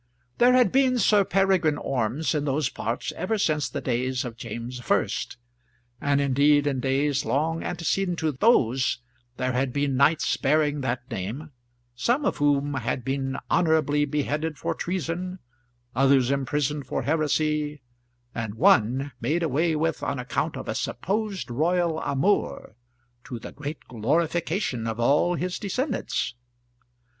There 0.39 0.53
had 0.53 0.71
been 0.71 0.97
Sir 0.97 1.23
Peregrine 1.23 1.77
Ormes 1.77 2.33
in 2.33 2.45
those 2.45 2.69
parts 2.69 3.11
ever 3.15 3.37
since 3.37 3.69
the 3.69 3.81
days 3.81 4.25
of 4.25 4.35
James 4.35 4.81
I; 4.89 5.07
and 6.01 6.19
indeed 6.19 6.65
in 6.65 6.79
days 6.79 7.23
long 7.23 7.61
antecedent 7.61 8.17
to 8.17 8.31
those 8.31 8.97
there 9.37 9.51
had 9.53 9.71
been 9.71 9.97
knights 9.97 10.35
bearing 10.37 10.81
that 10.81 11.11
name, 11.11 11.51
some 11.93 12.25
of 12.25 12.37
whom 12.37 12.73
had 12.73 13.05
been 13.05 13.37
honourably 13.51 14.05
beheaded 14.05 14.57
for 14.57 14.73
treason, 14.73 15.37
others 15.95 16.31
imprisoned 16.31 16.87
for 16.87 17.03
heresy; 17.03 17.83
and 18.33 18.55
one 18.55 19.11
made 19.21 19.43
away 19.43 19.75
with 19.75 20.01
on 20.01 20.17
account 20.17 20.57
of 20.57 20.67
a 20.67 20.73
supposed 20.73 21.51
royal 21.51 22.01
amour, 22.01 22.73
to 23.25 23.37
the 23.37 23.51
great 23.51 23.85
glorification 23.87 24.87
of 24.87 24.99
all 24.99 25.35
his 25.35 25.59
descendants. 25.59 26.33